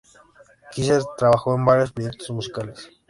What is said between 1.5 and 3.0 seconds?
en varios proyectos musicales.